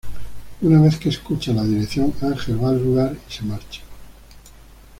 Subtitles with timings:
[0.61, 3.81] Una vez que escucha la dirección Ángel va al lugar y se marcha.